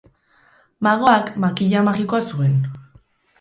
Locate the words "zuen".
2.31-2.57